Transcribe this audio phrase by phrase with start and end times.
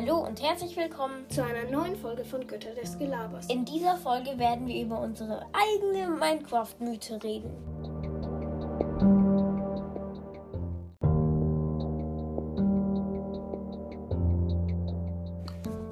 [0.00, 3.48] Hallo und herzlich willkommen zu einer neuen Folge von Götter des Gelabers.
[3.48, 7.50] In dieser Folge werden wir über unsere eigene Minecraft-Mythe reden.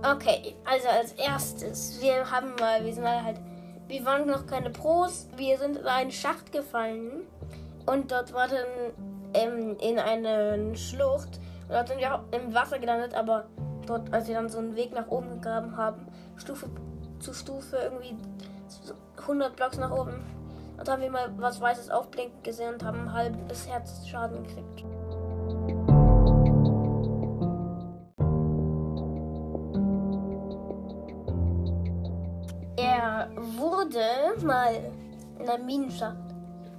[0.04, 3.40] Okay, also als erstes, wir haben mal, wir sind mal halt,
[3.88, 7.26] wir waren noch keine Pros, wir sind in einen Schacht gefallen
[7.86, 8.94] und dort war dann
[9.34, 13.48] ähm, in eine Schlucht und dort sind wir im Wasser gelandet, aber
[13.86, 16.68] dort, als wir dann so einen Weg nach oben gegraben haben, Stufe
[17.18, 18.16] zu Stufe irgendwie
[19.18, 20.24] 100 Blocks nach oben.
[20.78, 24.84] Und haben wir mal was Weißes aufblinken gesehen und haben ein halbes Herz Schaden gekriegt.
[32.76, 34.74] Er wurde mal
[35.38, 36.16] in einer Minenschacht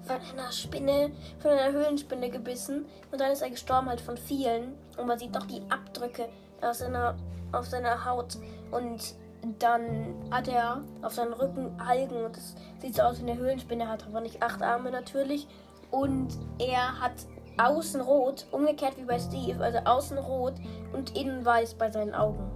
[0.04, 4.76] von einer Spinne, von einer Höhlenspinne gebissen und dann ist er gestorben halt von vielen
[4.98, 6.30] und man sieht noch die Abdrücke
[6.62, 7.16] auf seiner,
[7.52, 8.38] auf seiner Haut
[8.72, 9.16] und
[9.60, 13.84] dann hat er auf seinem Rücken Algen und das sieht so aus wie eine Höhlenspinne,
[13.84, 15.48] er hat aber nicht acht Arme natürlich
[15.92, 17.14] und er hat
[17.58, 20.54] außen rot, umgekehrt wie bei Steve, also außen rot
[20.94, 22.52] und innen weiß bei seinen Augen.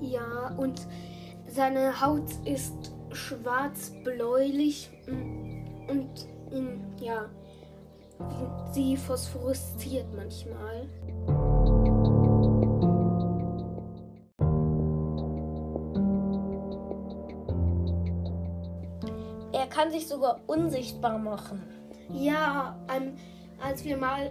[0.00, 0.86] Ja, und
[1.48, 6.10] seine Haut ist schwarz-bläulich und
[6.50, 7.26] in, ja,
[8.72, 10.88] sie phosphoresziert manchmal.
[19.66, 21.60] Er kann sich sogar unsichtbar machen.
[22.08, 23.16] Ja, ähm,
[23.60, 24.30] als wir mal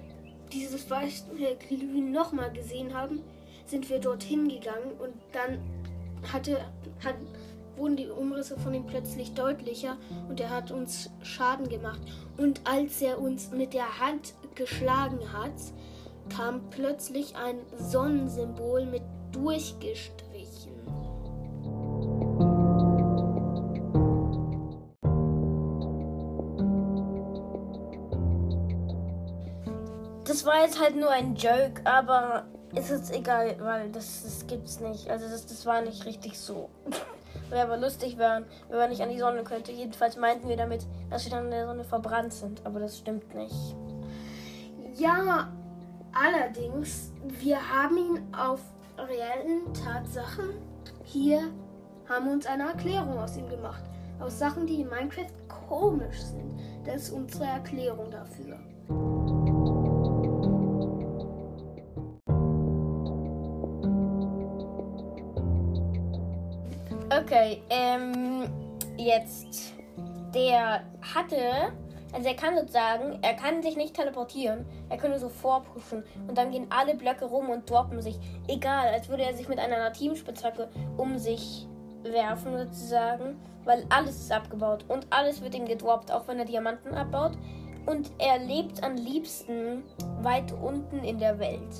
[0.53, 1.25] dieses weiße
[1.67, 3.21] Glühen nochmal gesehen haben,
[3.65, 5.59] sind wir dorthin gegangen und dann
[6.31, 6.61] hatte,
[7.03, 7.15] hat,
[7.75, 9.97] wurden die Umrisse von ihm plötzlich deutlicher
[10.29, 11.99] und er hat uns Schaden gemacht.
[12.37, 15.51] Und als er uns mit der Hand geschlagen hat,
[16.29, 20.71] kam plötzlich ein Sonnensymbol mit durchgestrichen.
[30.35, 34.81] Das war jetzt halt nur ein Joke, aber ist jetzt egal, weil das, das gibt's
[34.81, 35.09] nicht.
[35.09, 36.69] Also das, das war nicht richtig so.
[37.49, 39.71] Wäre aber lustig, wären, wenn man nicht an die Sonne könnte.
[39.71, 42.65] Jedenfalls meinten wir damit, dass wir dann in der Sonne verbrannt sind.
[42.65, 43.77] Aber das stimmt nicht.
[44.95, 45.47] Ja,
[46.11, 48.59] allerdings, wir haben ihn auf
[48.97, 50.49] reellen Tatsachen
[51.05, 51.49] hier
[52.09, 53.85] haben uns eine Erklärung aus ihm gemacht.
[54.19, 55.31] Aus Sachen, die in Minecraft
[55.69, 56.59] komisch sind.
[56.83, 58.59] Das ist unsere Erklärung dafür.
[67.17, 68.49] Okay, ähm,
[68.97, 69.73] jetzt.
[70.33, 71.71] Der hatte,
[72.11, 76.37] also er kann sozusagen, er kann sich nicht teleportieren, er kann nur so vorpushen und
[76.37, 78.19] dann gehen alle Blöcke rum und droppen sich.
[78.49, 80.67] Egal, als würde er sich mit einer Teamspitzhacke
[80.97, 81.67] um sich
[82.03, 86.93] werfen sozusagen, weil alles ist abgebaut und alles wird ihm gedroppt, auch wenn er Diamanten
[86.93, 87.37] abbaut.
[87.85, 89.83] Und er lebt am liebsten
[90.21, 91.75] weit unten in der Welt.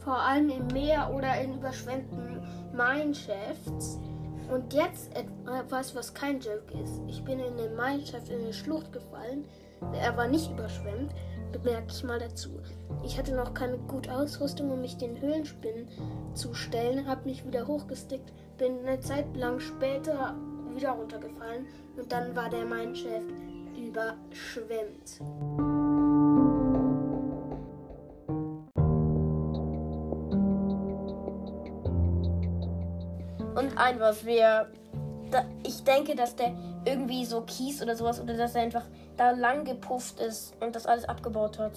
[0.00, 2.42] Vor allem im Meer oder in überschwemmten
[2.72, 3.98] Mineshafts.
[4.50, 7.00] Und jetzt etwas, was kein Joke ist.
[7.06, 9.44] Ich bin in eine Mineshaft in eine Schlucht gefallen.
[9.92, 11.12] Er war nicht überschwemmt,
[11.52, 12.50] bemerke ich mal dazu.
[13.04, 15.88] Ich hatte noch keine gute Ausrüstung, um mich den Höhlenspinnen
[16.34, 20.34] zu stellen, habe mich wieder hochgestickt, bin eine Zeit lang später
[20.74, 21.66] wieder runtergefallen
[21.96, 23.32] und dann war der Mineshaft
[23.76, 25.20] überschwemmt.
[33.78, 34.68] Ein was wir.
[35.30, 36.54] Da, ich denke, dass der
[36.86, 38.84] irgendwie so Kies oder sowas oder dass er einfach
[39.18, 41.72] da lang gepufft ist und das alles abgebaut hat.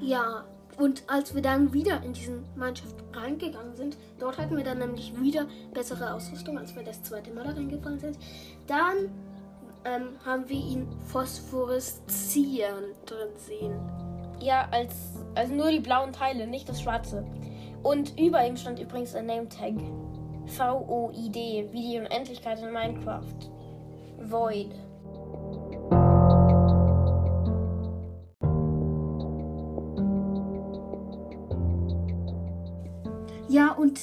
[0.00, 0.44] Ja,
[0.78, 5.18] und als wir dann wieder in diesen Mannschaft reingegangen sind, dort hatten wir dann nämlich
[5.20, 8.18] wieder bessere Ausrüstung, als wir das zweite Mal da reingefallen sind.
[8.66, 9.10] Dann
[9.84, 13.74] ähm, haben wir ihn phosphoreszieren drin sehen.
[14.40, 14.94] Ja, als,
[15.34, 17.24] also nur die blauen Teile, nicht das schwarze.
[17.82, 19.74] Und über ihm stand übrigens ein Name-Tag.
[20.46, 23.22] V-O-I-D, wie die Unendlichkeit in Minecraft.
[24.18, 24.74] Void.
[33.48, 34.00] Ja, und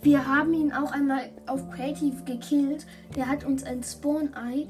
[0.00, 2.86] wir haben ihn auch einmal auf Creative gekillt.
[3.14, 4.68] Der hat uns ein Spawn-Ei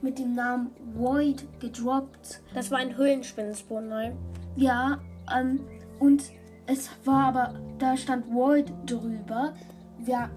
[0.00, 2.42] mit dem Namen Void gedroppt.
[2.54, 4.14] Das war ein Höhlenspinnen-Spawn-Ei.
[4.56, 5.00] Ja,
[5.34, 5.60] ähm,
[5.98, 6.22] und
[6.66, 9.54] es war aber, da stand Void drüber.
[9.98, 10.30] Wir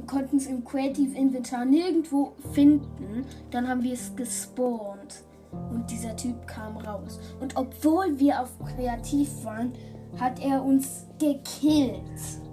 [0.00, 3.24] konnten es im Creative Inventar nirgendwo finden.
[3.50, 5.22] Dann haben wir es gespawnt.
[5.70, 7.20] Und dieser Typ kam raus.
[7.40, 9.72] Und obwohl wir auf Kreativ waren,
[10.18, 12.00] hat er uns gekillt.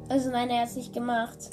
[0.10, 1.50] Also nein, er hat es nicht gemacht.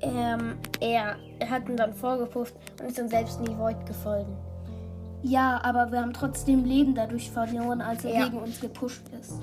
[0.00, 4.26] Ähm, er, er hat ihn dann vorgepufft und ist dann selbst in die Void gefallen.
[5.22, 8.24] Ja, aber wir haben trotzdem Leben dadurch verloren, als er Ja.
[8.24, 9.34] gegen uns gepusht ist.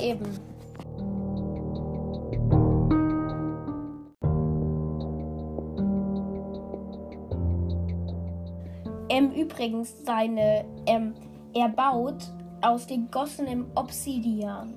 [0.00, 0.26] Eben.
[9.08, 11.14] Ähm, übrigens, seine, ähm,
[11.54, 14.74] er baut aus gegossenem Obsidian.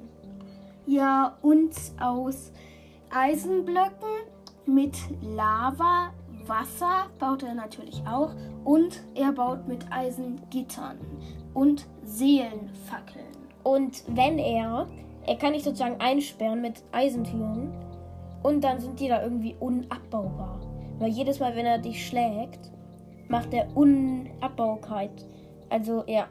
[0.85, 2.51] Ja, und aus
[3.09, 4.09] Eisenblöcken
[4.65, 6.13] mit Lava,
[6.47, 8.31] Wasser baut er natürlich auch.
[8.63, 10.97] Und er baut mit Eisengittern
[11.53, 13.25] und Seelenfackeln.
[13.63, 14.87] Und wenn er,
[15.25, 17.71] er kann dich sozusagen einsperren mit Eisentüren
[18.43, 20.59] und dann sind die da irgendwie unabbaubar.
[20.99, 22.71] Weil jedes Mal, wenn er dich schlägt,
[23.31, 25.25] macht er Unabbaukeit.
[25.69, 26.27] Also ja,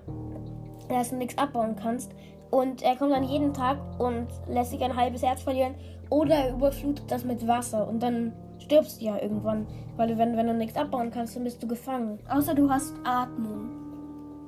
[0.88, 2.12] dass du nichts abbauen kannst.
[2.50, 5.74] Und er kommt dann jeden Tag und lässt sich ein halbes Herz verlieren
[6.10, 9.66] oder er überflutet das mit Wasser und dann stirbst du ja irgendwann.
[9.96, 12.18] Weil wenn, wenn du nichts abbauen kannst, dann bist du gefangen.
[12.28, 13.70] Außer du hast Atmung.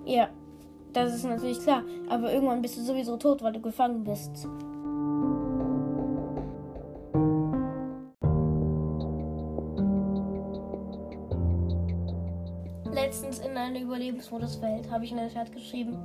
[0.04, 0.28] Ja,
[0.93, 1.82] das ist natürlich klar.
[2.10, 4.49] Aber irgendwann bist du sowieso tot, weil du gefangen bist.
[12.93, 15.97] Letztens in einer Überlebensmoduswelt habe ich in den Chat geschrieben,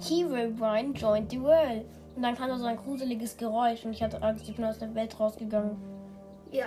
[0.00, 1.84] Hero Brian joined the world.
[2.16, 4.78] Und dann kam da so ein gruseliges Geräusch und ich hatte Angst, ich bin aus
[4.78, 5.76] der Welt rausgegangen.
[6.50, 6.66] Ja.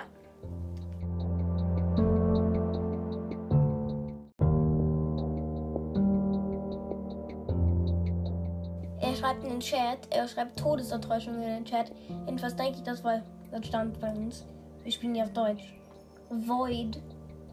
[9.02, 11.92] Er schreibt in den Chat, er schreibt Todesenttäuschung in den Chat.
[12.28, 14.46] Jedenfalls denke ich, das war das stand bei uns.
[14.84, 15.74] Wir spielen ja auf Deutsch.
[16.30, 17.02] Void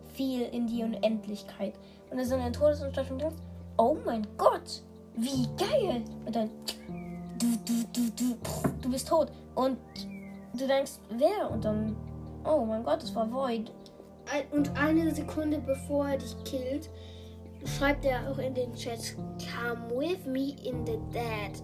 [0.09, 1.75] fiel in die Unendlichkeit.
[2.11, 3.33] Und da sind eine Todesenttäuschung drin.
[3.77, 4.83] Oh mein Gott,
[5.17, 6.03] wie geil!
[6.27, 6.51] Und dann
[7.39, 8.37] du, du, du, du,
[8.83, 9.33] du bist tot.
[9.55, 9.79] Und
[10.55, 11.51] du denkst, wer?
[11.51, 11.97] Und dann,
[12.45, 13.73] oh mein Gott, es war Void.
[14.53, 16.91] Und eine Sekunde bevor er dich killt,
[17.65, 21.63] schreibt er auch in den Chat, Come with me in the dead.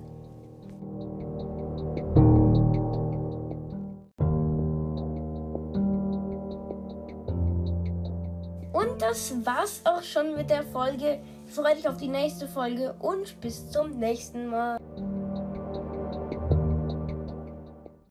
[8.87, 11.21] Und das war's auch schon mit der Folge.
[11.47, 14.79] Freut euch auf die nächste Folge und bis zum nächsten Mal.